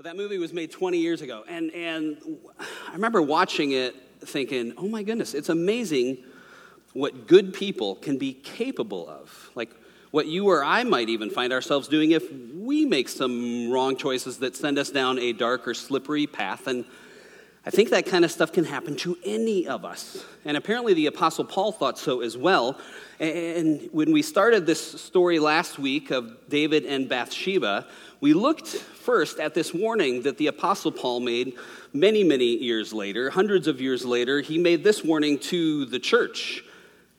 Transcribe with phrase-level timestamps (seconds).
[0.00, 1.44] But that movie was made 20 years ago.
[1.46, 2.16] And, and
[2.58, 6.24] I remember watching it thinking, oh my goodness, it's amazing
[6.94, 9.50] what good people can be capable of.
[9.54, 9.68] Like
[10.10, 12.24] what you or I might even find ourselves doing if
[12.54, 16.66] we make some wrong choices that send us down a dark or slippery path.
[16.66, 16.86] And
[17.64, 20.24] I think that kind of stuff can happen to any of us.
[20.46, 22.78] And apparently the Apostle Paul thought so as well.
[23.18, 27.86] And when we started this story last week of David and Bathsheba,
[28.22, 31.52] we looked first at this warning that the Apostle Paul made
[31.92, 34.40] many, many years later, hundreds of years later.
[34.40, 36.64] He made this warning to the church.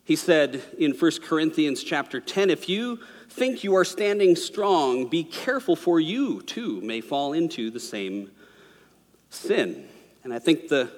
[0.05, 2.99] He said in 1 Corinthians chapter 10 if you
[3.30, 8.32] think you are standing strong, be careful, for you too may fall into the same
[9.30, 9.88] sin.
[10.23, 10.91] And I think the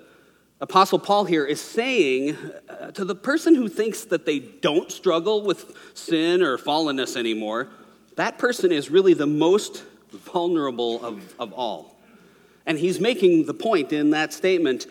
[0.59, 2.37] Apostle Paul here is saying
[2.69, 7.69] uh, to the person who thinks that they don't struggle with sin or fallenness anymore,
[8.15, 11.97] that person is really the most vulnerable of, of all.
[12.65, 14.87] And he's making the point in that statement,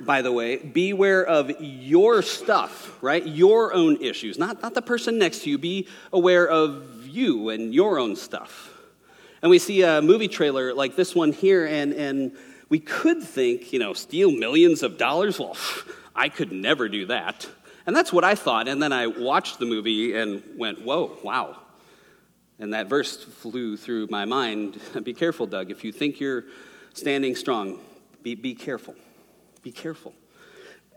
[0.00, 3.24] by the way, beware of your stuff, right?
[3.24, 5.58] Your own issues, not, not the person next to you.
[5.58, 8.72] Be aware of you and your own stuff.
[9.42, 12.36] And we see a movie trailer like this one here, and, and
[12.74, 15.38] we could think, you know, steal millions of dollars?
[15.38, 15.56] Well,
[16.16, 17.48] I could never do that.
[17.86, 18.66] And that's what I thought.
[18.66, 21.56] And then I watched the movie and went, whoa, wow,
[22.58, 24.80] and that verse flew through my mind.
[25.04, 25.70] Be careful, Doug.
[25.70, 26.46] If you think you're
[26.94, 27.78] standing strong,
[28.24, 28.96] be, be careful.
[29.62, 30.12] Be careful.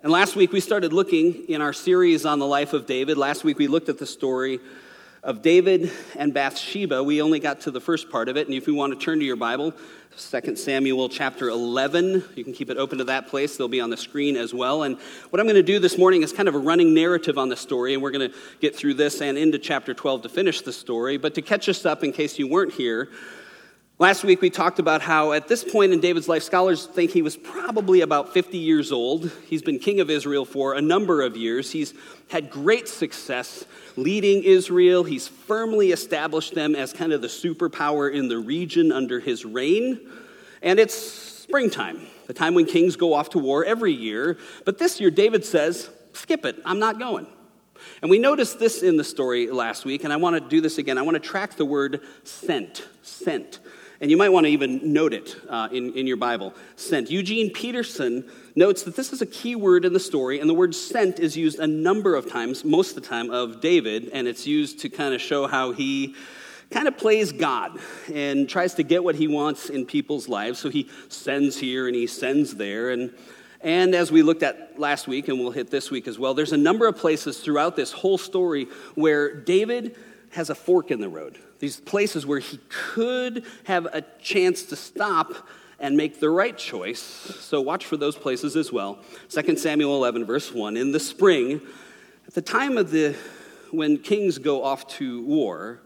[0.02, 3.18] And last week we started looking in our series on the life of David.
[3.18, 4.60] Last week we looked at the story
[5.24, 7.04] of David and Bathsheba.
[7.04, 8.48] We only got to the first part of it.
[8.48, 9.74] And if you want to turn to your Bible,
[10.18, 12.24] 2 Samuel chapter 11.
[12.36, 13.56] You can keep it open to that place.
[13.56, 14.84] They'll be on the screen as well.
[14.84, 14.98] And
[15.30, 17.56] what I'm going to do this morning is kind of a running narrative on the
[17.56, 20.74] story, and we're going to get through this and into chapter 12 to finish the
[20.74, 21.18] story.
[21.18, 23.10] But to catch us up, in case you weren't here,
[24.00, 27.22] last week we talked about how at this point in David's life, scholars think he
[27.22, 29.32] was probably about 50 years old.
[29.48, 31.72] He's been king of Israel for a number of years.
[31.72, 31.94] He's
[32.30, 33.66] had great success
[33.96, 35.04] leading Israel.
[35.04, 40.00] He's firmly established them as kind of the superpower in the region under his reign.
[40.62, 44.38] And it's springtime, the time when kings go off to war every year.
[44.66, 47.28] But this year, David says, skip it, I'm not going.
[48.02, 50.78] And we noticed this in the story last week, and I want to do this
[50.78, 50.98] again.
[50.98, 53.60] I want to track the word sent, sent.
[54.00, 56.54] And you might want to even note it uh, in, in your Bible.
[56.76, 57.10] Sent.
[57.10, 60.76] Eugene Peterson notes that this is a key word in the story, and the word
[60.76, 64.46] sent is used a number of times, most of the time, of David, and it's
[64.46, 66.16] used to kind of show how he
[66.70, 67.80] kind of plays God
[68.14, 70.60] and tries to get what he wants in people's lives.
[70.60, 72.90] So he sends here and he sends there.
[72.90, 73.14] And,
[73.62, 76.52] and as we looked at last week, and we'll hit this week as well, there's
[76.52, 79.96] a number of places throughout this whole story where David
[80.32, 81.40] has a fork in the road.
[81.60, 85.34] These places where he could have a chance to stop
[85.80, 87.00] and make the right choice.
[87.00, 89.00] So watch for those places as well.
[89.30, 90.78] 2 Samuel 11, verse 1.
[90.78, 91.62] In the spring,
[92.28, 93.16] at the time of the
[93.72, 95.82] when kings go off to war,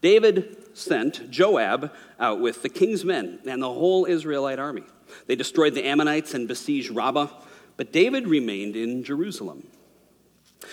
[0.00, 4.84] David sent Joab out with the king's men and the whole Israelite army.
[5.26, 7.28] They destroyed the Ammonites and besieged Rabbah,
[7.76, 9.66] but David remained in Jerusalem.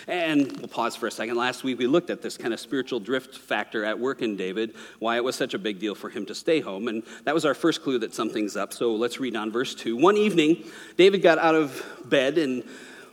[0.08, 1.36] And we'll pause for a second.
[1.36, 4.76] Last week we looked at this kind of spiritual drift factor at work in David,
[5.00, 6.88] why it was such a big deal for him to stay home.
[6.88, 8.74] And that was our first clue that something's up.
[8.74, 9.96] So let's read on verse 2.
[9.96, 10.64] One evening,
[10.98, 12.64] David got out of bed and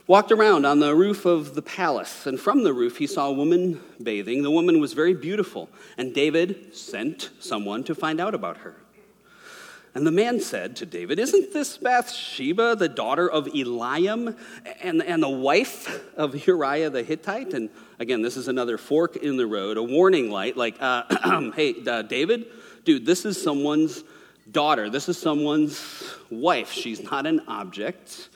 [0.07, 3.33] walked around on the roof of the palace, and from the roof he saw a
[3.33, 4.43] woman bathing.
[4.43, 8.75] The woman was very beautiful, and David sent someone to find out about her.
[9.95, 14.37] And the man said to David, Isn't this Bathsheba, the daughter of Eliam,
[14.81, 17.53] and, and the wife of Uriah the Hittite?
[17.53, 21.75] And again, this is another fork in the road, a warning light like, uh, hey,
[21.87, 22.47] uh, David,
[22.83, 24.03] dude, this is someone's
[24.51, 24.89] daughter.
[24.89, 25.81] This is someone's
[26.29, 26.73] wife.
[26.73, 28.27] She's not an object.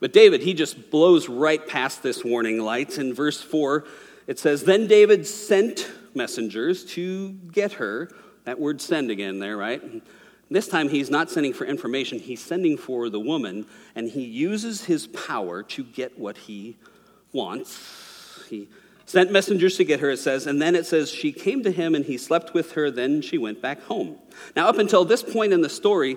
[0.00, 2.96] But David, he just blows right past this warning light.
[2.96, 3.84] In verse 4,
[4.26, 8.10] it says, Then David sent messengers to get her.
[8.44, 9.82] That word send again there, right?
[10.50, 14.84] This time he's not sending for information, he's sending for the woman, and he uses
[14.84, 16.76] his power to get what he
[17.32, 18.42] wants.
[18.48, 18.68] He
[19.06, 21.94] sent messengers to get her, it says, and then it says she came to him
[21.94, 24.16] and he slept with her, then she went back home.
[24.56, 26.16] Now, up until this point in the story,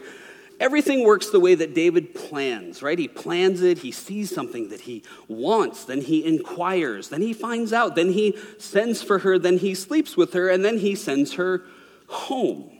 [0.59, 2.97] everything works the way that David plans, right?
[2.97, 7.71] He plans it, he sees something that he wants, then he inquires, then he finds
[7.71, 11.33] out, then he sends for her, then he sleeps with her, and then he sends
[11.33, 11.63] her
[12.07, 12.72] home.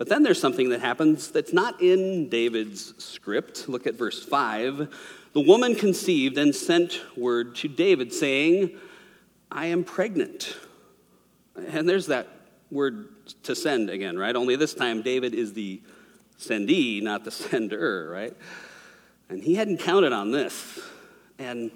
[0.00, 3.68] But then there's something that happens that's not in David's script.
[3.68, 4.88] Look at verse 5.
[5.34, 8.78] The woman conceived and sent word to David saying,
[9.52, 10.56] I am pregnant.
[11.54, 12.28] And there's that
[12.70, 13.10] word
[13.42, 14.34] to send again, right?
[14.34, 15.82] Only this time David is the
[16.38, 18.34] sendee, not the sender, right?
[19.28, 20.80] And he hadn't counted on this.
[21.38, 21.70] And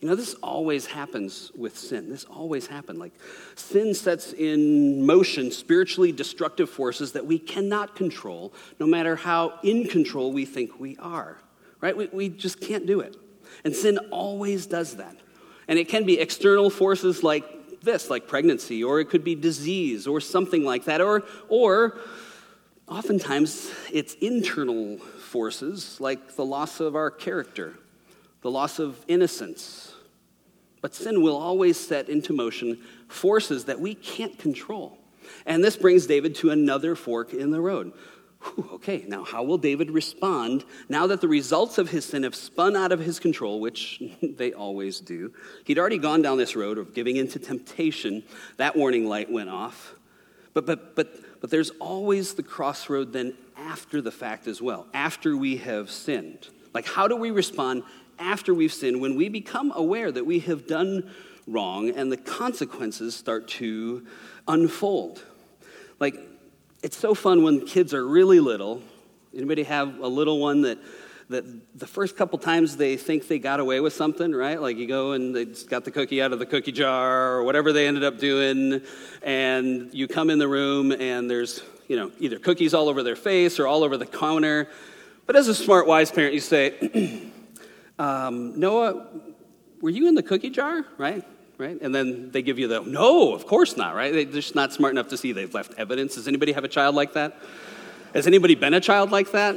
[0.00, 2.08] you know, this always happens with sin.
[2.08, 2.98] This always happens.
[2.98, 3.12] Like,
[3.54, 9.84] sin sets in motion spiritually destructive forces that we cannot control, no matter how in
[9.84, 11.38] control we think we are.
[11.82, 11.94] Right?
[11.94, 13.16] We, we just can't do it.
[13.64, 15.16] And sin always does that.
[15.68, 20.06] And it can be external forces like this, like pregnancy, or it could be disease,
[20.06, 21.98] or something like that, or, or
[22.88, 27.76] oftentimes it's internal forces like the loss of our character,
[28.42, 29.94] the loss of innocence,
[30.80, 32.78] but sin will always set into motion
[33.08, 34.98] forces that we can't control.
[35.46, 37.92] And this brings David to another fork in the road.
[38.42, 42.34] Whew, okay, now how will David respond now that the results of his sin have
[42.34, 45.32] spun out of his control, which they always do?
[45.64, 48.22] He'd already gone down this road of giving into temptation.
[48.56, 49.94] That warning light went off.
[50.54, 55.36] But, but, but, but there's always the crossroad then after the fact as well, after
[55.36, 56.48] we have sinned.
[56.72, 57.82] Like, how do we respond
[58.20, 61.10] after we've sinned, when we become aware that we have done
[61.46, 64.06] wrong and the consequences start to
[64.46, 65.24] unfold.
[65.98, 66.18] Like,
[66.82, 68.82] it's so fun when kids are really little.
[69.34, 70.78] Anybody have a little one that,
[71.28, 71.44] that
[71.78, 74.60] the first couple times they think they got away with something, right?
[74.60, 77.72] Like you go and they got the cookie out of the cookie jar or whatever
[77.72, 78.80] they ended up doing,
[79.22, 83.16] and you come in the room and there's, you know, either cookies all over their
[83.16, 84.68] face or all over the counter.
[85.26, 87.29] But as a smart, wise parent, you say,
[88.00, 89.06] um, Noah,
[89.82, 90.84] were you in the cookie jar?
[90.96, 91.22] Right?
[91.58, 91.78] Right?
[91.82, 94.12] And then they give you the, no, of course not, right?
[94.12, 96.14] They're just not smart enough to see they've left evidence.
[96.14, 97.36] Does anybody have a child like that?
[98.14, 99.56] Has anybody been a child like that?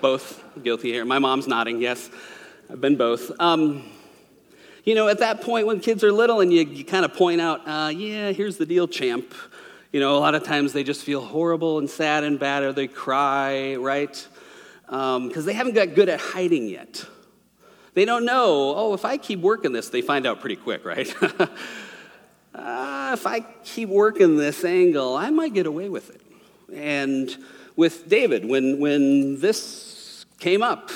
[0.00, 1.04] Both guilty here.
[1.04, 2.08] My mom's nodding, yes.
[2.70, 3.30] I've been both.
[3.38, 3.84] Um,
[4.84, 7.42] you know, at that point when kids are little and you, you kind of point
[7.42, 9.34] out, uh, yeah, here's the deal, champ.
[9.92, 12.72] You know, a lot of times they just feel horrible and sad and bad or
[12.72, 14.26] they cry, right?
[14.86, 17.04] Because um, they haven't got good at hiding yet.
[17.94, 21.14] They don't know, oh, if I keep working this, they find out pretty quick, right?
[22.54, 26.20] uh, if I keep working this angle, I might get away with it.
[26.74, 27.36] And
[27.76, 30.90] with David, when, when this came up,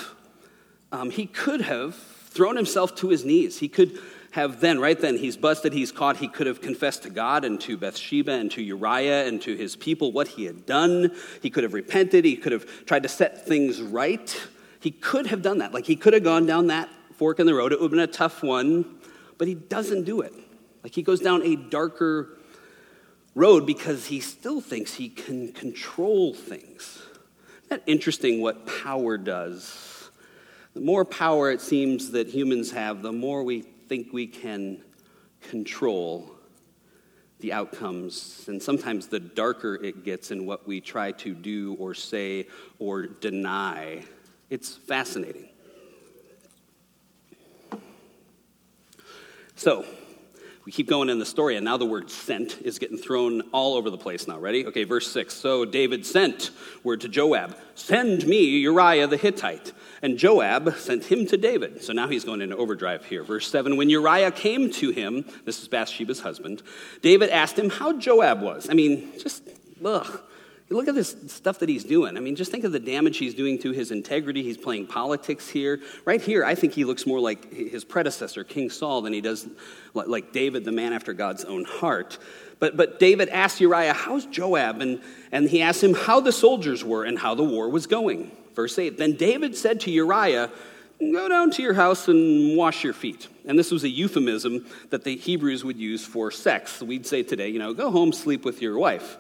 [0.90, 3.58] um, he could have thrown himself to his knees.
[3.58, 3.98] He could
[4.32, 7.60] have then, right then, he's busted, he's caught, he could have confessed to God and
[7.62, 11.12] to Bathsheba and to Uriah and to his people what he had done.
[11.42, 14.36] He could have repented, he could have tried to set things right.
[14.80, 15.74] He could have done that.
[15.74, 17.72] Like he could have gone down that fork in the road.
[17.72, 18.98] It would have been a tough one,
[19.36, 20.32] but he doesn't do it.
[20.82, 22.38] Like he goes down a darker
[23.34, 27.02] road because he still thinks he can control things.
[27.64, 30.10] Isn't that interesting what power does?
[30.74, 34.82] The more power it seems that humans have, the more we think we can
[35.40, 36.34] control
[37.40, 41.94] the outcomes, and sometimes the darker it gets in what we try to do or
[41.94, 42.48] say
[42.78, 44.02] or deny.
[44.50, 45.48] It's fascinating.
[49.56, 49.84] So,
[50.68, 53.74] we keep going in the story, and now the word sent is getting thrown all
[53.74, 54.38] over the place now.
[54.38, 54.66] Ready?
[54.66, 55.32] Okay, verse 6.
[55.32, 56.50] So David sent
[56.84, 59.72] word to Joab, Send me Uriah the Hittite.
[60.02, 61.82] And Joab sent him to David.
[61.82, 63.24] So now he's going into overdrive here.
[63.24, 66.62] Verse 7 When Uriah came to him, this is Bathsheba's husband,
[67.00, 68.68] David asked him how Joab was.
[68.68, 69.48] I mean, just,
[69.82, 70.20] ugh.
[70.70, 72.18] Look at this stuff that he's doing.
[72.18, 74.42] I mean, just think of the damage he's doing to his integrity.
[74.42, 75.80] He's playing politics here.
[76.04, 79.48] Right here, I think he looks more like his predecessor, King Saul, than he does
[79.94, 82.18] like David, the man after God's own heart.
[82.58, 84.82] But, but David asked Uriah, How's Joab?
[84.82, 85.00] And,
[85.32, 88.30] and he asked him how the soldiers were and how the war was going.
[88.54, 90.50] Verse 8 Then David said to Uriah,
[91.00, 93.28] Go down to your house and wash your feet.
[93.46, 96.82] And this was a euphemism that the Hebrews would use for sex.
[96.82, 99.16] We'd say today, you know, go home, sleep with your wife.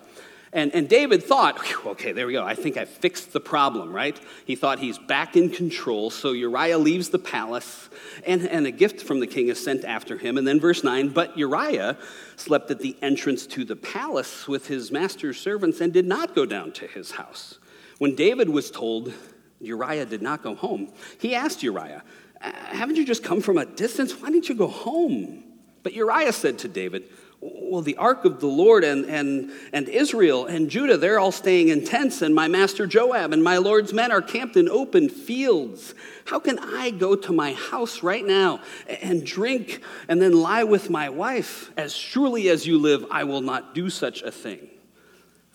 [0.52, 2.42] And, and David thought, okay, there we go.
[2.42, 4.18] I think I fixed the problem, right?
[4.46, 6.10] He thought he's back in control.
[6.10, 7.90] So Uriah leaves the palace,
[8.26, 10.38] and, and a gift from the king is sent after him.
[10.38, 11.98] And then verse 9, but Uriah
[12.36, 16.46] slept at the entrance to the palace with his master's servants and did not go
[16.46, 17.58] down to his house.
[17.98, 19.12] When David was told
[19.60, 22.04] Uriah did not go home, he asked Uriah,
[22.40, 24.12] Haven't you just come from a distance?
[24.12, 25.44] Why didn't you go home?
[25.82, 27.04] But Uriah said to David,
[27.40, 31.68] well, the ark of the Lord and, and, and Israel and Judah, they're all staying
[31.68, 35.94] in tents, and my master Joab and my Lord's men are camped in open fields.
[36.24, 38.60] How can I go to my house right now
[39.02, 41.70] and drink and then lie with my wife?
[41.76, 44.68] As surely as you live, I will not do such a thing.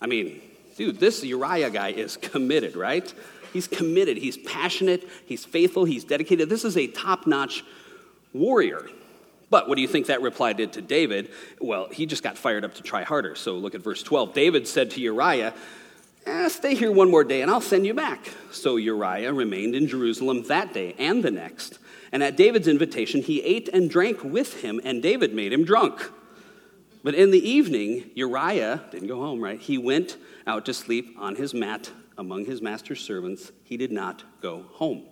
[0.02, 0.42] I mean,
[0.78, 3.14] dude, this Uriah guy is committed, right?
[3.52, 6.50] He's committed, he's passionate, he's faithful, he's dedicated.
[6.50, 7.64] This is a top notch
[8.34, 8.88] warrior.
[9.54, 11.30] But what do you think that reply did to David?
[11.62, 13.36] Well, he just got fired up to try harder.
[13.36, 14.34] So look at verse 12.
[14.34, 15.54] David said to Uriah,
[16.26, 18.32] eh, Stay here one more day and I'll send you back.
[18.52, 21.78] So Uriah remained in Jerusalem that day and the next.
[22.12, 26.02] And at David's invitation, he ate and drank with him, and David made him drunk.
[27.04, 29.60] But in the evening, Uriah didn't go home, right?
[29.60, 30.18] He went
[30.48, 33.52] out to sleep on his mat among his master's servants.
[33.64, 35.06] He did not go home.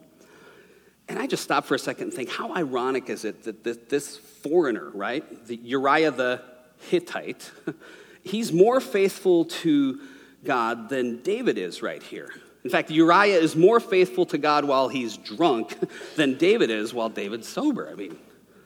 [1.11, 4.15] And I just stop for a second and think, how ironic is it that this
[4.15, 6.41] foreigner, right, the Uriah the
[6.89, 7.51] Hittite,
[8.23, 9.99] he's more faithful to
[10.45, 12.33] God than David is right here.
[12.63, 15.77] In fact, Uriah is more faithful to God while he's drunk
[16.15, 17.89] than David is while David's sober.
[17.89, 18.17] I mean,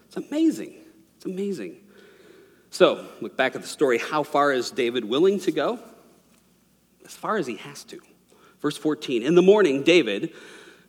[0.05, 0.75] it's amazing.
[1.15, 1.77] It's amazing.
[2.69, 3.97] So, look back at the story.
[3.97, 5.79] How far is David willing to go?
[7.05, 7.99] As far as he has to.
[8.61, 10.31] Verse 14 In the morning, David,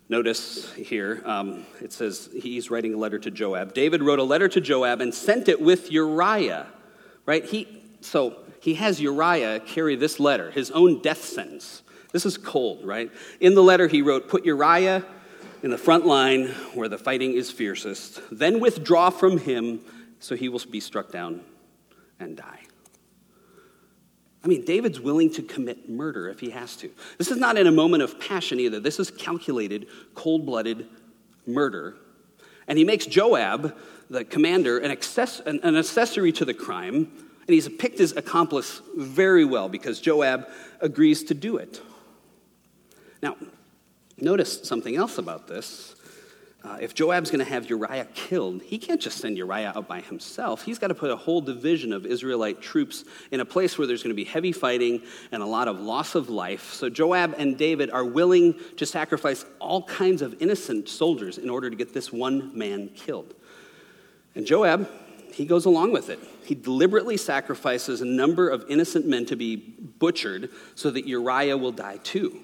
[0.09, 3.75] notice here, um, it says he's writing a letter to Joab.
[3.75, 6.67] David wrote a letter to Joab and sent it with Uriah,
[7.25, 7.45] right?
[7.45, 11.83] He, so he has Uriah carry this letter, his own death sentence.
[12.13, 13.11] This is cold, right?
[13.41, 15.05] In the letter, he wrote, Put Uriah
[15.63, 19.81] in the front line where the fighting is fiercest, then withdraw from him
[20.21, 21.41] so he will be struck down
[22.19, 22.66] and die.
[24.47, 26.89] I mean, David's willing to commit murder if he has to.
[27.19, 28.79] This is not in a moment of passion either.
[28.79, 30.87] This is calculated, cold blooded
[31.49, 31.97] murder.
[32.69, 33.77] And he makes Joab,
[34.09, 37.11] the commander, an, access- an, accessory to the crime.
[37.17, 40.47] And he's picked his accomplice very well because Joab
[40.81, 41.83] agrees to do it.
[43.21, 43.37] Now,
[44.17, 45.96] notice something else about this.
[46.67, 50.01] Uh, if Joab's going to have Uriah killed, he can't just send Uriah out by
[50.01, 50.65] himself.
[50.65, 54.03] He's got to put a whole division of Israelite troops in a place where there's
[54.03, 56.73] going to be heavy fighting and a lot of loss of life.
[56.73, 61.71] So Joab and David are willing to sacrifice all kinds of innocent soldiers in order
[61.71, 63.35] to get this one man killed.
[64.35, 64.89] And Joab,
[65.33, 66.19] he goes along with it.
[66.45, 71.73] He deliberately sacrifices a number of innocent men to be butchered so that Uriah will
[71.73, 72.43] die too.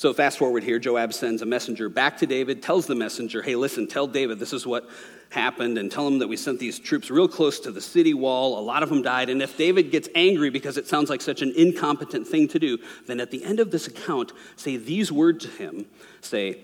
[0.00, 3.54] So, fast forward here, Joab sends a messenger back to David, tells the messenger, hey,
[3.54, 4.88] listen, tell David this is what
[5.28, 8.58] happened, and tell him that we sent these troops real close to the city wall.
[8.58, 9.28] A lot of them died.
[9.28, 12.78] And if David gets angry because it sounds like such an incompetent thing to do,
[13.08, 15.84] then at the end of this account, say these words to him
[16.22, 16.60] say,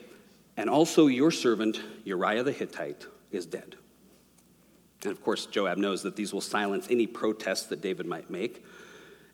[0.57, 3.77] and also your servant, Uriah the Hittite, is dead.
[5.03, 8.65] And of course, Joab knows that these will silence any protests that David might make.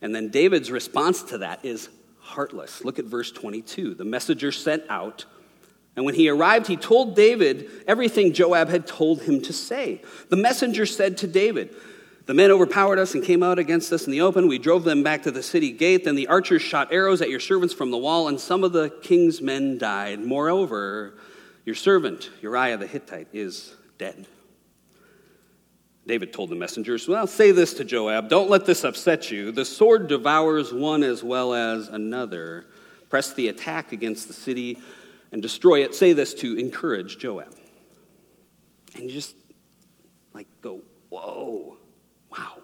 [0.01, 1.89] And then David's response to that is
[2.23, 2.85] heartless.
[2.85, 3.95] Look at verse 22.
[3.95, 5.25] The messenger sent out,
[5.95, 10.03] and when he arrived, he told David everything Joab had told him to say.
[10.31, 11.75] The messenger said to David,
[12.25, 14.49] The men overpowered us and came out against us in the open.
[14.49, 16.05] We drove them back to the city gate.
[16.05, 18.89] Then the archers shot arrows at your servants from the wall, and some of the
[19.03, 20.21] king's men died.
[20.21, 21.15] Moreover,
[21.67, 24.27] your servant, Uriah the Hittite, is dead.
[26.07, 29.53] David told the messengers, Well, say this to Joab Don't let this upset you.
[29.53, 32.67] The sword devours one as well as another.
[33.09, 34.79] Press the attack against the city
[35.31, 35.95] and destroy it.
[35.95, 37.55] Say this to encourage Joab.
[38.95, 39.37] And you just
[40.35, 41.77] like go, Whoa,
[42.31, 42.59] wow.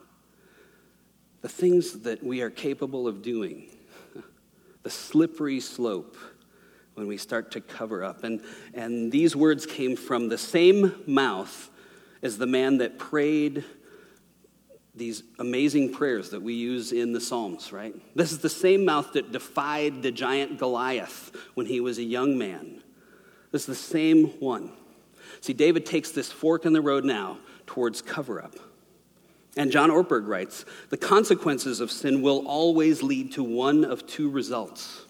[1.43, 3.71] The things that we are capable of doing,
[4.83, 6.17] the slippery slope
[6.95, 8.25] when we start to cover up.
[8.25, 8.43] And,
[8.75, 11.71] and these words came from the same mouth
[12.23, 13.65] as the man that prayed
[14.95, 17.95] these amazing prayers that we use in the Psalms, right?
[18.17, 22.37] This is the same mouth that defied the giant Goliath when he was a young
[22.37, 22.83] man.
[23.53, 24.73] This is the same one.
[25.41, 28.55] See, David takes this fork in the road now towards cover up.
[29.57, 34.29] And John Ortberg writes the consequences of sin will always lead to one of two
[34.31, 35.05] results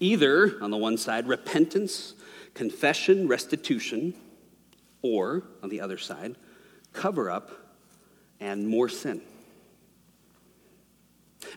[0.00, 2.14] either, on the one side, repentance,
[2.54, 4.14] confession, restitution
[5.02, 6.36] or, on the other side,
[6.92, 7.50] cover up
[8.40, 9.20] and more sin.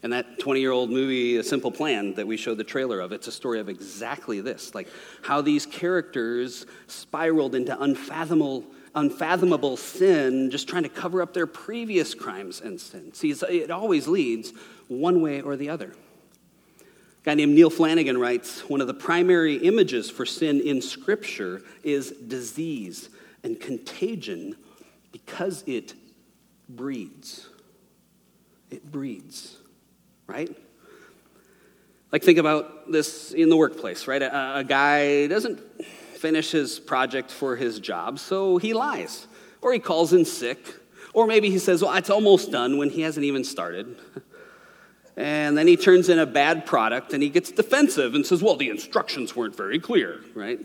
[0.04, 3.12] And that 20 year old movie, A Simple Plan, that we showed the trailer of,
[3.12, 4.88] it's a story of exactly this like
[5.22, 8.64] how these characters spiraled into unfathomable,
[8.96, 13.18] unfathomable sin, just trying to cover up their previous crimes and sins.
[13.18, 14.54] See, it always leads
[14.88, 15.94] one way or the other.
[16.80, 21.62] A guy named Neil Flanagan writes One of the primary images for sin in Scripture
[21.84, 23.10] is disease
[23.44, 24.56] and contagion
[25.12, 25.94] because it
[26.70, 27.50] breeds.
[28.70, 29.58] It breeds,
[30.28, 30.56] right?
[32.12, 34.22] Like, think about this in the workplace, right?
[34.22, 35.60] A, a, guy doesn't
[36.16, 39.28] finish his project for his job, so he lies.
[39.62, 40.80] Or he calls in sick.
[41.14, 43.98] Or maybe he says, Well, it's almost done when he hasn't even started.
[45.18, 48.56] And then he turns in a bad product and he gets defensive and says, Well,
[48.56, 50.60] the instructions weren't very clear, right?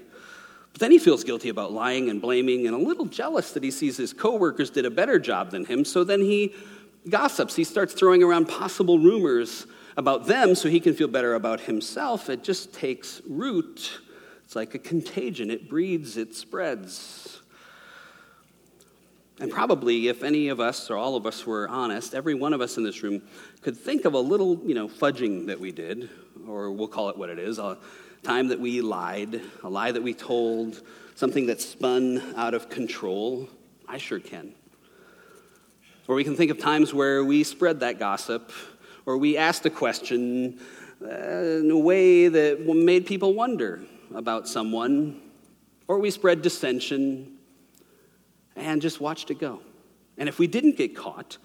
[0.76, 3.70] But then he feels guilty about lying and blaming and a little jealous that he
[3.70, 5.86] sees his coworkers did a better job than him.
[5.86, 6.54] So then he
[7.08, 7.56] gossips.
[7.56, 9.66] He starts throwing around possible rumors
[9.96, 14.00] about them so he can feel better about himself, it just takes root.
[14.44, 15.50] It's like a contagion.
[15.50, 17.40] It breeds, it spreads.
[19.40, 22.60] And probably, if any of us or all of us were honest, every one of
[22.60, 23.22] us in this room
[23.62, 26.10] could think of a little, you know, fudging that we did,
[26.46, 27.58] or we'll call it what it is
[28.26, 30.82] time that we lied, a lie that we told,
[31.14, 33.48] something that spun out of control.
[33.86, 34.52] I sure can.
[36.08, 38.50] Or we can think of times where we spread that gossip,
[39.06, 40.58] or we asked a question
[41.00, 45.20] uh, in a way that made people wonder about someone,
[45.86, 47.36] or we spread dissension
[48.56, 49.60] and just watched it go.
[50.18, 51.38] And if we didn't get caught,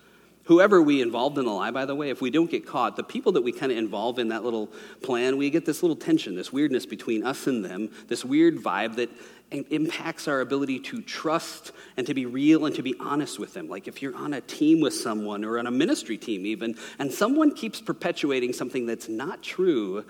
[0.45, 3.03] whoever we involved in the lie, by the way, if we don't get caught, the
[3.03, 4.67] people that we kind of involve in that little
[5.01, 8.95] plan, we get this little tension, this weirdness between us and them, this weird vibe
[8.95, 9.09] that
[9.51, 13.67] impacts our ability to trust and to be real and to be honest with them.
[13.67, 17.11] Like if you're on a team with someone or on a ministry team, even, and
[17.11, 20.05] someone keeps perpetuating something that's not true,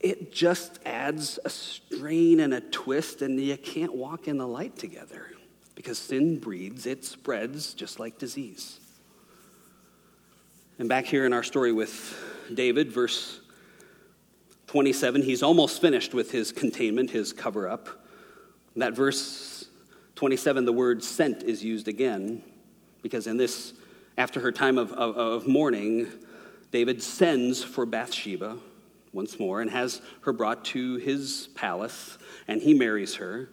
[0.00, 4.76] it just adds a strain and a twist, and you can't walk in the light
[4.76, 5.32] together
[5.74, 8.80] because sin breeds, it spreads just like disease.
[10.78, 12.16] And back here in our story with
[12.54, 13.40] David, verse
[14.68, 17.88] 27, he's almost finished with his containment, his cover up.
[18.76, 19.66] That verse
[20.14, 22.44] 27, the word sent is used again,
[23.02, 23.72] because in this,
[24.16, 26.06] after her time of, of, of mourning,
[26.70, 28.56] David sends for Bathsheba
[29.12, 33.50] once more and has her brought to his palace, and he marries her,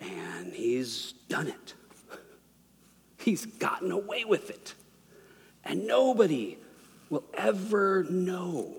[0.00, 1.74] and he's done it.
[3.18, 4.74] He's gotten away with it.
[5.66, 6.56] And nobody
[7.10, 8.74] will ever know.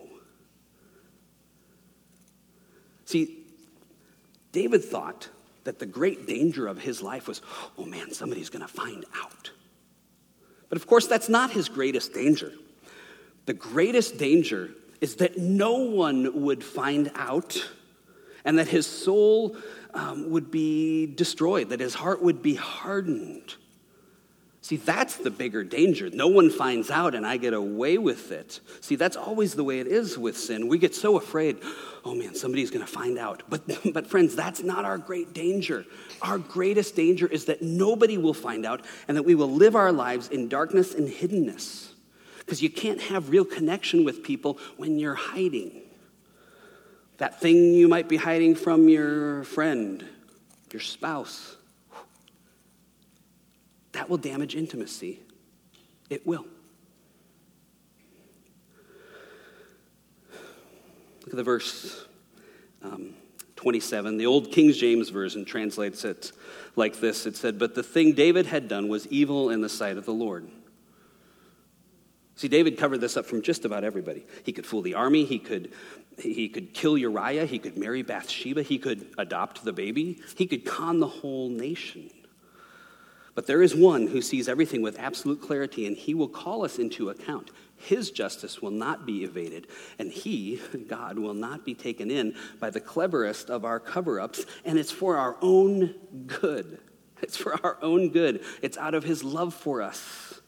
[3.06, 3.44] See,
[4.52, 5.30] David thought
[5.66, 7.42] that the great danger of his life was
[7.78, 9.52] oh man, somebody's going to find out.
[10.70, 12.54] But of course, that's not his greatest danger.
[13.46, 17.70] The greatest danger is that no one would find out
[18.44, 19.56] and that his soul
[19.94, 23.56] um, would be destroyed, that his heart would be hardened.
[24.68, 26.10] See, that's the bigger danger.
[26.10, 28.60] No one finds out and I get away with it.
[28.82, 30.68] See, that's always the way it is with sin.
[30.68, 31.60] We get so afraid,
[32.04, 33.44] oh man, somebody's going to find out.
[33.48, 33.62] But,
[33.94, 35.86] but friends, that's not our great danger.
[36.22, 39.94] Our greatest danger is that nobody will find out and that we will live our
[39.94, 41.94] lives in darkness and hiddenness.
[42.40, 45.82] Because you can't have real connection with people when you're hiding.
[47.20, 50.06] That thing you might be hiding from your friend,
[50.74, 51.57] your spouse,
[53.94, 55.22] that will damage intimacy.
[56.10, 56.46] It will.
[60.32, 62.06] Look at the verse
[62.84, 63.14] um,
[63.58, 64.18] 27.
[64.18, 66.32] The old King James Version translates it
[66.78, 69.98] like this It said, But the thing David had done was evil in the sight
[69.98, 70.48] of the Lord.
[72.36, 74.24] See, David covered this up from just about everybody.
[74.44, 75.74] He could fool the army, he could,
[76.20, 80.64] he could kill Uriah, he could marry Bathsheba, he could adopt the baby, he could
[80.64, 82.12] con the whole nation.
[83.38, 86.80] But there is one who sees everything with absolute clarity, and he will call us
[86.80, 87.52] into account.
[87.76, 89.68] His justice will not be evaded,
[90.00, 94.48] and he, God, will not be taken in by the cleverest of our cover ups,
[94.66, 95.94] and it's for our own
[96.26, 96.80] good.
[97.22, 98.44] It's for our own good.
[98.64, 100.42] It's out of his love for us.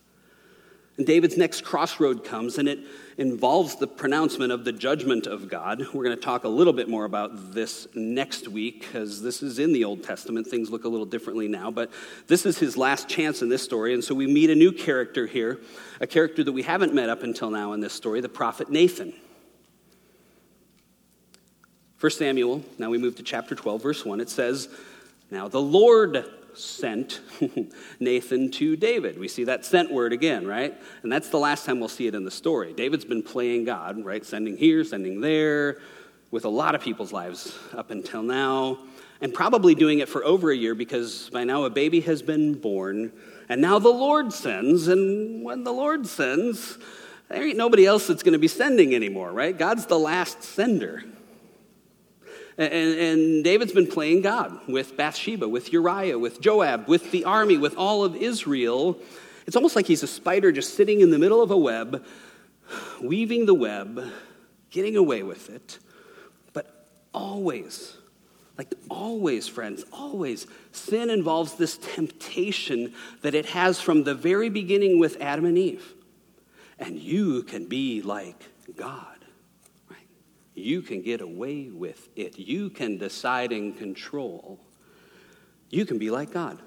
[1.00, 2.80] And David's next crossroad comes, and it
[3.18, 5.80] involves the pronouncement of the judgment of God.
[5.94, 9.60] We're going to talk a little bit more about this next week, because this is
[9.60, 10.48] in the Old Testament.
[10.48, 11.90] Things look a little differently now, but
[12.28, 13.94] this is his last chance in this story.
[13.94, 15.62] And so we meet a new character here,
[16.02, 19.14] a character that we haven't met up until now in this story, the prophet Nathan.
[22.02, 24.20] 1 Samuel, now we move to chapter 12, verse 1.
[24.20, 24.68] It says,
[25.32, 27.22] Now the Lord sent
[28.00, 29.20] Nathan to David.
[29.20, 30.76] We see that sent word again, right?
[31.04, 32.74] And that's the last time we'll see it in the story.
[32.74, 34.26] David's been playing God, right?
[34.26, 35.80] Sending here, sending there,
[36.32, 38.80] with a lot of people's lives up until now,
[39.22, 42.54] and probably doing it for over a year because by now a baby has been
[42.54, 43.12] born,
[43.50, 46.78] and now the Lord sends, and when the Lord sends,
[47.30, 49.58] there ain't nobody else that's going to be sending anymore, right?
[49.58, 51.04] God's the last sender.
[52.60, 57.58] And, and, David's been playing God with Bathsheba, with Uriah, with Joab, with the army,
[57.58, 59.00] with all of Israel.
[59.48, 62.04] It's almost like he's a spider just sitting in the middle of a web,
[63.02, 64.04] weaving the web,
[64.72, 65.80] getting away with it.
[66.52, 67.96] But always,
[68.58, 75.00] like always, friends, always, sin involves this temptation that it has from the very beginning
[75.00, 75.94] with Adam and Eve.
[76.78, 79.19] And you can be like God.
[80.60, 82.38] You can get away with it.
[82.38, 84.60] You can decide and control.
[85.70, 86.60] You can be like God.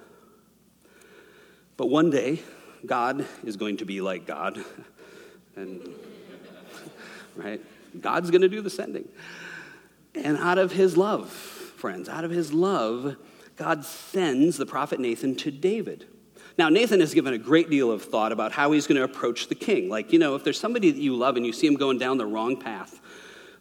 [1.77, 2.41] But one day,
[2.85, 4.65] God is going to be like God.
[5.55, 5.87] And
[7.37, 7.61] right?
[8.01, 9.07] God's going to do the sending.
[10.15, 13.17] And out of his love, friends, out of his love,
[13.57, 16.07] God sends the prophet Nathan to David.
[16.59, 19.49] Now, Nathan has given a great deal of thought about how he's going to approach
[19.49, 19.89] the king.
[19.89, 22.19] Like, you know, if there's somebody that you love and you see him going down
[22.19, 23.01] the wrong path,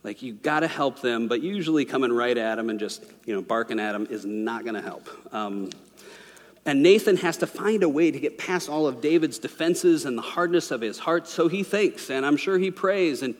[0.03, 3.35] like you got to help them, but usually coming right at them and just, you
[3.35, 5.07] know, barking at them is not going to help.
[5.33, 5.69] Um,
[6.65, 10.17] and Nathan has to find a way to get past all of David's defenses and
[10.17, 13.23] the hardness of his heart, so he thinks, and I'm sure he prays.
[13.23, 13.35] And,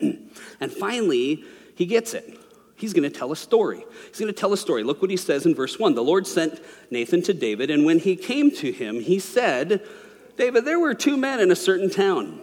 [0.00, 1.44] and finally,
[1.76, 2.38] he gets it.
[2.76, 3.84] He's going to tell a story.
[4.08, 4.84] He's going to tell a story.
[4.84, 5.94] Look what he says in verse 1.
[5.94, 9.84] The Lord sent Nathan to David, and when he came to him, he said,
[10.36, 12.40] David, there were two men in a certain town,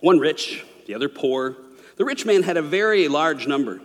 [0.00, 1.56] one rich, the other poor.
[1.96, 3.80] The rich man had a very large number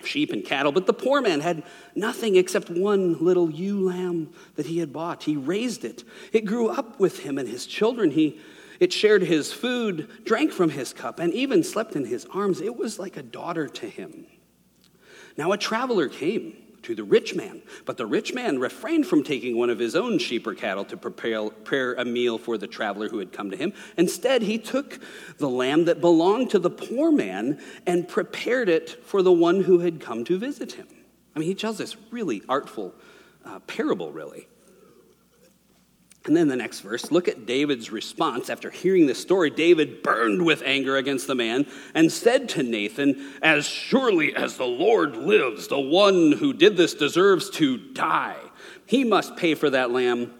[0.00, 1.62] of sheep and cattle, but the poor man had
[1.94, 5.24] nothing except one little ewe lamb that he had bought.
[5.24, 8.10] He raised it, it grew up with him and his children.
[8.10, 8.40] He
[8.80, 12.60] it shared his food, drank from his cup, and even slept in his arms.
[12.60, 14.26] It was like a daughter to him.
[15.36, 19.56] Now a traveler came to the rich man, but the rich man refrained from taking
[19.56, 23.18] one of his own sheep or cattle to prepare, a meal for the traveler who
[23.18, 23.72] had come to him.
[23.96, 24.98] Instead, he took
[25.38, 29.80] the lamb that belonged to the poor man and prepared it for the one who
[29.80, 30.86] had come to visit him.
[31.34, 32.94] I mean, he tells this really artful
[33.44, 34.48] uh, parable, really.
[36.28, 39.48] And then the next verse, look at David's response after hearing this story.
[39.48, 44.66] David burned with anger against the man and said to Nathan, As surely as the
[44.66, 48.36] Lord lives, the one who did this deserves to die.
[48.84, 50.34] He must pay for that lamb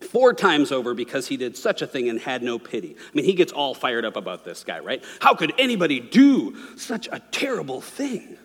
[0.00, 2.94] four times over because he did such a thing and had no pity.
[2.96, 5.04] I mean, he gets all fired up about this guy, right?
[5.20, 8.38] How could anybody do such a terrible thing?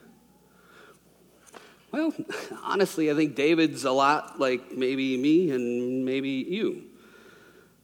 [1.98, 2.14] Well,
[2.64, 6.84] honestly, I think David's a lot like maybe me and maybe you.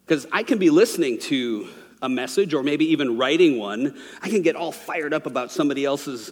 [0.05, 1.67] Because I can be listening to
[1.99, 5.83] a message or maybe even writing one, I can get all fired up about somebody
[5.83, 6.31] else's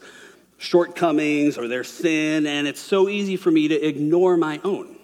[0.60, 5.00] shortcomings or their sin, and it's so easy for me to ignore my own.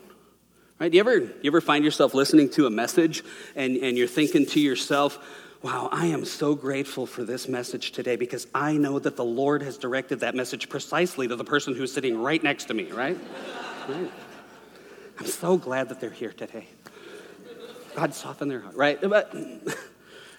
[0.78, 0.94] Right?
[0.94, 3.24] You ever, you ever find yourself listening to a message
[3.56, 5.18] and, and you're thinking to yourself,
[5.64, 9.62] wow, I am so grateful for this message today because I know that the Lord
[9.64, 13.18] has directed that message precisely to the person who's sitting right next to me, right?
[13.90, 14.12] right.
[15.20, 16.68] I'm so glad that they're here today.
[17.96, 19.02] God soften their heart, right?
[19.02, 19.36] But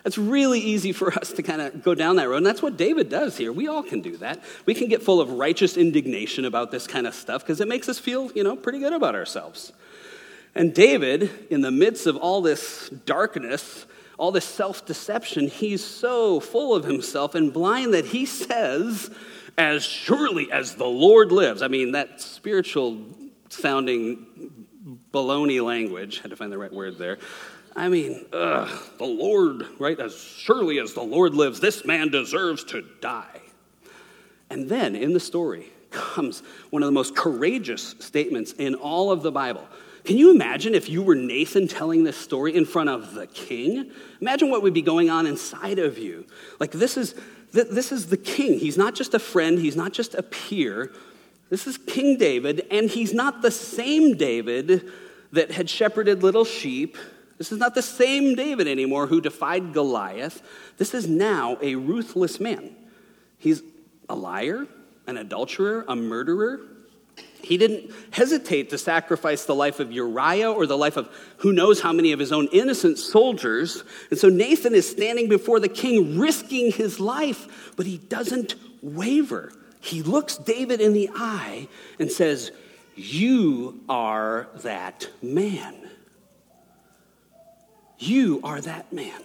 [0.05, 2.37] it's really easy for us to kind of go down that road.
[2.37, 3.53] And that's what David does here.
[3.53, 4.43] We all can do that.
[4.65, 7.89] We can get full of righteous indignation about this kind of stuff because it makes
[7.89, 9.73] us feel, you know, pretty good about ourselves.
[10.55, 13.87] And David, in the midst of all this darkness,
[14.19, 19.11] all this self deception, he's so full of himself and blind that he says,
[19.57, 21.63] As surely as the Lord lives.
[21.63, 22.99] I mean, that spiritual
[23.49, 24.67] sounding
[25.13, 26.21] baloney language.
[26.21, 27.19] Had to find the right word there.
[27.77, 29.99] I mean, ugh, the Lord, right?
[29.99, 33.41] As surely as the Lord lives, this man deserves to die.
[34.51, 39.23] And then in the story comes one of the most courageous statements in all of
[39.23, 39.67] the Bible.
[40.09, 43.91] Can you imagine if you were Nathan telling this story in front of the king?
[44.23, 46.25] Imagine what would be going on inside of you.
[46.59, 47.15] Like, this is,
[47.53, 48.59] this is the king.
[48.59, 50.95] He's not just a friend, he's not just a peer,
[51.51, 54.91] this is King David, and he's not the same David
[55.33, 56.97] that had shepherded little sheep.
[57.37, 60.41] This is not the same David anymore who defied Goliath.
[60.79, 62.75] This is now a ruthless man.
[63.37, 63.63] He's
[64.09, 64.67] a liar,
[65.07, 66.61] an adulterer, a murderer.
[67.43, 71.81] He didn't hesitate to sacrifice the life of Uriah or the life of who knows
[71.81, 73.85] how many of his own innocent soldiers.
[74.11, 79.53] And so Nathan is standing before the king, risking his life, but he doesn't waver
[79.81, 82.51] he looks David in the eye and says,
[82.97, 85.75] You are that man.
[87.99, 89.23] You are that man.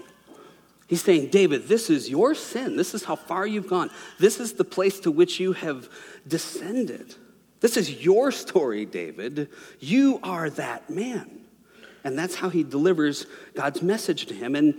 [0.87, 2.75] He's saying, David, this is your sin.
[2.75, 3.89] This is how far you've gone.
[4.19, 5.89] This is the place to which you have
[6.27, 7.15] descended.
[7.63, 9.47] This is your story, David.
[9.79, 11.39] You are that man.
[12.03, 14.53] And that's how he delivers God's message to him.
[14.53, 14.75] And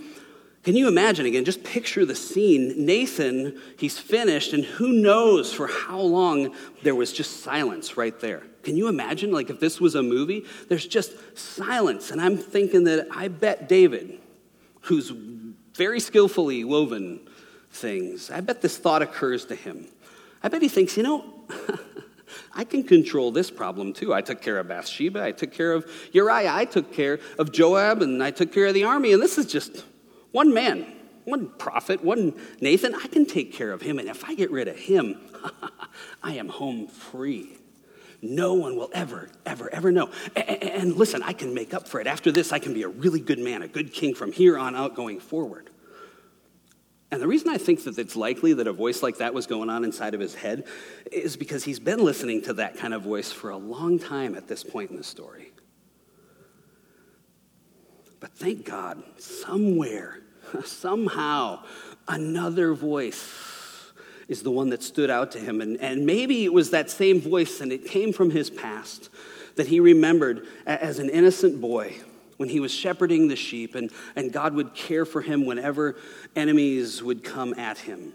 [0.65, 1.47] can you imagine again?
[1.47, 2.85] Just picture the scene.
[2.85, 8.43] Nathan, he's finished, and who knows for how long there was just silence right there.
[8.63, 10.45] Can you imagine, like, if this was a movie?
[10.69, 12.11] There's just silence.
[12.11, 14.21] And I'm thinking that I bet David,
[14.83, 15.11] who's
[15.75, 17.27] very skillfully woven
[17.71, 19.87] things, I bet this thought occurs to him.
[20.43, 21.25] I bet he thinks, you know,
[22.53, 24.13] I can control this problem too.
[24.13, 28.03] I took care of Bathsheba, I took care of Uriah, I took care of Joab,
[28.03, 29.85] and I took care of the army, and this is just
[30.33, 30.87] one man,
[31.25, 33.99] one prophet, one Nathan, I can take care of him.
[33.99, 35.19] And if I get rid of him,
[36.23, 37.59] I am home free.
[38.21, 40.11] No one will ever, ever, ever know.
[40.35, 42.07] And listen, I can make up for it.
[42.07, 44.75] After this, I can be a really good man, a good king from here on
[44.75, 45.69] out going forward.
[47.15, 49.71] And the reason I think that it's likely that a voice like that was going
[49.71, 50.65] on inside of his head
[51.13, 54.49] is because he's been listening to that kind of voice for a long time at
[54.49, 55.53] this point in the story.
[58.19, 60.23] But thank God, somewhere,
[60.65, 61.63] somehow,
[62.09, 63.93] another voice
[64.27, 65.61] is the one that stood out to him.
[65.61, 69.09] And, and maybe it was that same voice, and it came from his past
[69.55, 71.95] that he remembered as an innocent boy
[72.37, 75.97] when he was shepherding the sheep, and, and God would care for him whenever
[76.35, 78.13] enemies would come at him.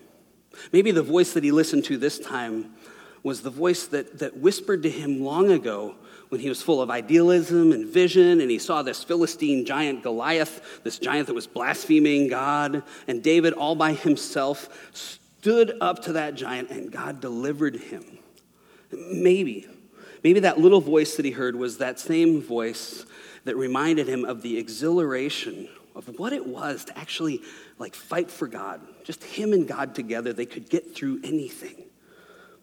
[0.72, 2.74] Maybe the voice that he listened to this time
[3.24, 5.96] was the voice that, that whispered to him long ago
[6.30, 10.82] when he was full of idealism and vision, and he saw this Philistine giant Goliath,
[10.84, 16.36] this giant that was blaspheming God, and David all by himself stood up to that
[16.36, 18.20] giant, and God delivered him.
[18.92, 19.68] Maybe,
[20.24, 23.06] maybe that little voice that he heard was that same voice
[23.50, 27.42] that reminded him of the exhilaration of what it was to actually
[27.80, 28.80] like fight for God.
[29.04, 31.86] Just him and God together, they could get through anything.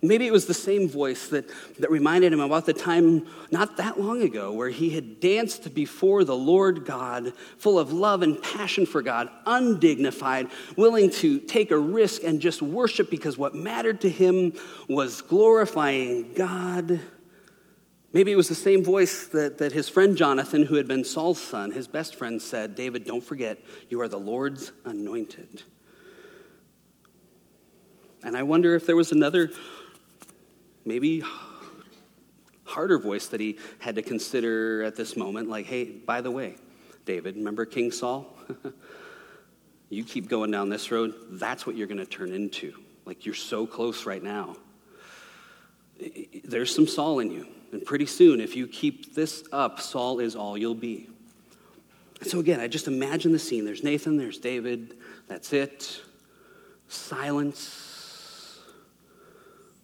[0.01, 3.99] Maybe it was the same voice that, that reminded him about the time not that
[3.99, 8.87] long ago where he had danced before the Lord God, full of love and passion
[8.87, 14.09] for God, undignified, willing to take a risk and just worship because what mattered to
[14.09, 14.53] him
[14.89, 17.01] was glorifying God.
[18.17, 21.39] Maybe it was the same voice that, that his friend Jonathan, who had been Saul's
[21.39, 23.59] son, his best friend, said, David, don't forget,
[23.91, 25.65] you are the Lord's anointed.
[28.25, 29.51] And I wonder if there was another
[30.87, 31.25] maybe
[32.65, 36.57] harder voice that he had to consider at this moment like, hey, by the way,
[37.05, 38.35] David, remember King Saul?
[39.91, 42.73] you keep going down this road, that's what you're going to turn into.
[43.05, 44.57] Like, you're so close right now.
[46.45, 47.47] There's some Saul in you.
[47.77, 51.11] And pretty soon, if you keep this up, Saul is all you'll be.
[52.23, 53.67] So, again, I just imagine the scene.
[53.67, 54.97] There's Nathan, there's David,
[55.29, 56.01] that's it.
[56.89, 58.63] Silence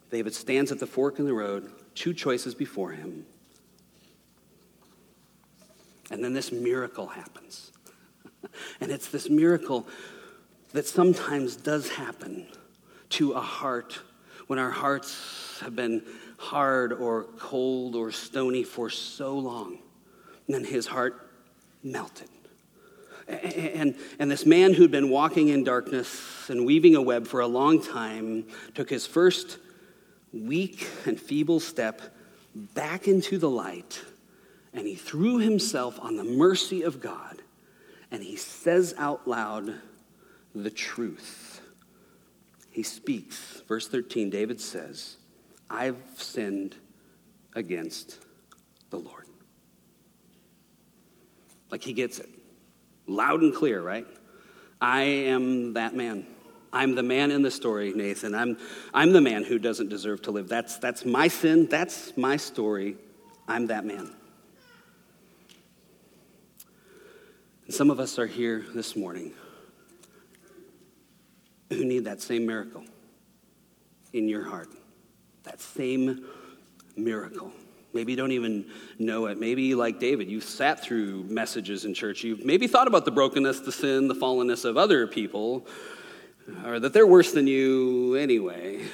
[0.09, 3.27] David stands at the fork in the road, two choices before him.
[6.09, 7.73] And then this miracle happens.
[8.81, 9.87] and it's this miracle
[10.71, 12.47] that sometimes does happen
[13.09, 13.99] to a heart
[14.47, 16.01] when our hearts have been
[16.43, 19.79] hard or cold or stony for so long.
[20.47, 21.29] And then his heart
[21.83, 22.29] melted.
[23.27, 27.47] And, and this man who'd been walking in darkness and weaving a web for a
[27.47, 29.57] long time took his first
[30.33, 32.01] weak and feeble step
[32.55, 34.01] back into the light,
[34.73, 37.41] and he threw himself on the mercy of God,
[38.11, 39.75] and he says out loud
[40.53, 41.61] the truth.
[42.71, 43.61] He speaks.
[43.67, 45.17] Verse 13, David says,
[45.69, 46.75] I've sinned
[47.55, 48.19] against
[48.89, 49.27] the Lord.
[51.71, 52.29] Like he gets it.
[53.07, 54.05] Loud and clear, right?
[54.79, 56.27] I am that man.
[56.71, 58.33] I'm the man in the story, Nathan.
[58.33, 58.57] I'm,
[58.93, 60.49] I'm the man who doesn't deserve to live.
[60.49, 61.67] That's, that's my sin.
[61.67, 62.97] That's my story.
[63.47, 64.11] I'm that man.
[67.65, 69.33] And some of us are here this morning
[71.69, 72.83] who need that same miracle
[74.11, 74.69] in your heart.
[75.43, 76.25] That same
[76.95, 77.51] miracle.
[77.93, 78.65] Maybe you don't even
[78.97, 79.39] know it.
[79.39, 82.23] Maybe, like David, you've sat through messages in church.
[82.23, 85.67] You've maybe thought about the brokenness, the sin, the fallenness of other people
[86.65, 88.85] or that they're worse than you anyway.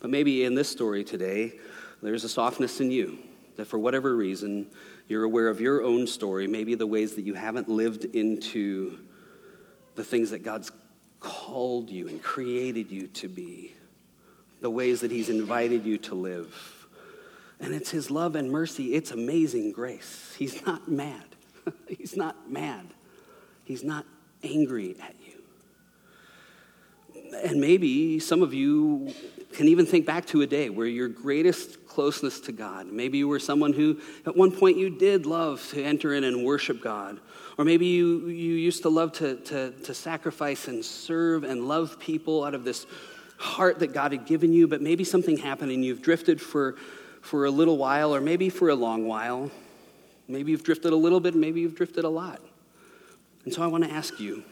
[0.00, 1.58] But maybe in this story today,
[2.02, 3.18] there's a softness in you
[3.56, 4.66] that for whatever reason,
[5.08, 8.98] you're aware of your own story, maybe the ways that you haven't lived into
[9.96, 10.70] the things that God's
[11.18, 13.74] called you and created you to be,
[14.60, 16.86] the ways that He's invited you to live.
[17.60, 20.34] And it's His love and mercy, it's amazing grace.
[20.38, 21.24] He's not mad.
[21.88, 22.86] He's not mad.
[23.64, 24.06] He's not
[24.42, 25.42] angry at you.
[27.44, 29.12] And maybe some of you
[29.52, 33.28] can even think back to a day where your greatest closeness to God, maybe you
[33.28, 37.20] were someone who at one point you did love to enter in and worship God.
[37.58, 41.98] Or maybe you, you used to love to, to, to sacrifice and serve and love
[41.98, 42.86] people out of this
[43.40, 46.76] heart that God had given you, but maybe something happened and you've drifted for,
[47.22, 49.50] for a little while or maybe for a long while.
[50.28, 52.42] Maybe you've drifted a little bit, maybe you've drifted a lot.
[53.46, 54.44] And so I want to ask you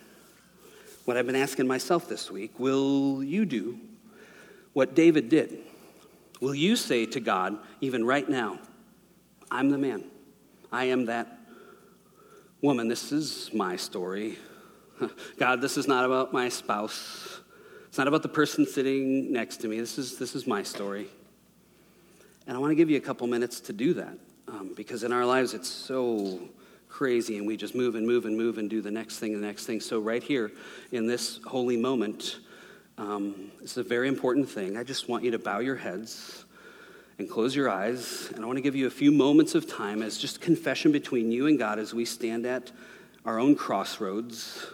[1.05, 3.79] what I've been asking myself this week will you do
[4.73, 5.59] what David did?
[6.41, 8.59] Will you say to God, even right now,
[9.51, 10.05] I'm the man?
[10.73, 11.39] I am that
[12.63, 12.89] woman.
[12.89, 14.39] This is my story.
[15.39, 17.41] God, this is not about my spouse.
[17.89, 19.81] It's not about the person sitting next to me.
[19.81, 21.09] This is, this is my story.
[22.47, 25.13] And I want to give you a couple minutes to do that um, because in
[25.13, 26.39] our lives it's so
[26.89, 29.43] crazy and we just move and move and move and do the next thing and
[29.43, 29.81] the next thing.
[29.81, 30.53] So, right here
[30.93, 32.41] in this holy moment,
[32.97, 34.77] um, it's a very important thing.
[34.77, 36.45] I just want you to bow your heads
[37.19, 38.31] and close your eyes.
[38.35, 41.31] And I want to give you a few moments of time as just confession between
[41.31, 42.71] you and God as we stand at
[43.25, 44.67] our own crossroads.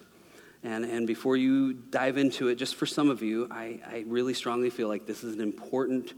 [0.65, 4.33] And, and before you dive into it, just for some of you, I, I really
[4.33, 6.15] strongly feel like this is an important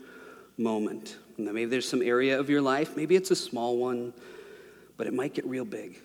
[0.57, 1.17] moment.
[1.37, 4.15] maybe there's some area of your life, maybe it's a small one,
[4.97, 6.01] but it might get real big.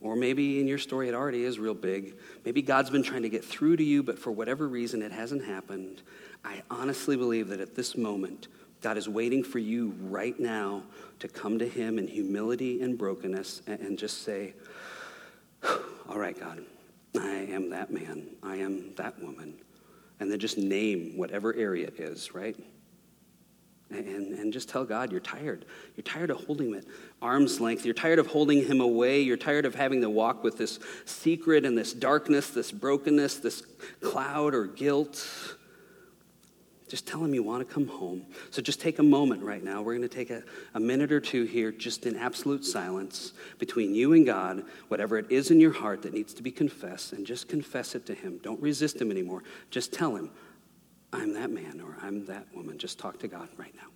[0.00, 2.14] Or maybe in your story it already is real big.
[2.44, 5.44] Maybe God's been trying to get through to you, but for whatever reason it hasn't
[5.44, 6.02] happened.
[6.44, 8.48] I honestly believe that at this moment,
[8.80, 10.84] God is waiting for you right now
[11.18, 14.54] to come to Him in humility and brokenness and just say,
[16.08, 16.64] All right, God,
[17.16, 18.26] I am that man.
[18.42, 19.54] I am that woman.
[20.20, 22.56] And then just name whatever area it is, right?
[23.90, 25.64] And, and just tell God you're tired.
[25.96, 26.84] You're tired of holding him at
[27.22, 27.86] arm's length.
[27.86, 29.22] You're tired of holding him away.
[29.22, 33.62] You're tired of having to walk with this secret and this darkness, this brokenness, this
[34.02, 35.26] cloud or guilt.
[36.88, 38.26] Just tell him you want to come home.
[38.50, 39.82] So just take a moment right now.
[39.82, 40.42] We're going to take a,
[40.74, 45.30] a minute or two here, just in absolute silence between you and God, whatever it
[45.30, 48.38] is in your heart that needs to be confessed, and just confess it to him.
[48.42, 49.42] Don't resist him anymore.
[49.70, 50.30] Just tell him,
[51.12, 52.78] I'm that man or I'm that woman.
[52.78, 53.88] Just talk to God right now.